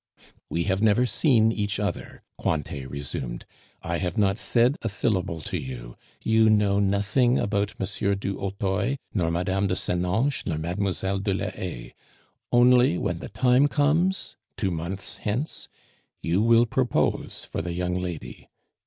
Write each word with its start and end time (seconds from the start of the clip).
"We 0.49 0.63
have 0.63 0.81
never 0.81 1.05
seen 1.05 1.51
each 1.51 1.79
other," 1.79 2.23
Cointet 2.39 2.89
resumed; 2.89 3.45
"I 3.83 3.97
have 3.99 4.17
not 4.17 4.39
said 4.39 4.77
a 4.81 4.89
syllable 4.89 5.41
to 5.41 5.59
you; 5.59 5.95
you 6.23 6.49
know 6.49 6.79
nothing 6.79 7.37
about 7.37 7.75
M. 7.79 7.85
du 8.17 8.35
Hautoy, 8.39 8.95
nor 9.13 9.29
Mme. 9.29 9.67
de 9.67 9.75
Senonches, 9.75 10.47
nor 10.47 10.57
Mlle. 10.57 11.19
de 11.19 11.33
la 11.35 11.51
Haye; 11.51 11.93
only, 12.51 12.97
when 12.97 13.19
the 13.19 13.29
time 13.29 13.67
comes, 13.67 14.37
two 14.57 14.71
months 14.71 15.17
hence, 15.17 15.69
you 16.23 16.41
will 16.41 16.65
propose 16.65 17.45
for 17.45 17.61
the 17.61 17.73
young 17.73 17.93
lady. 17.93 18.49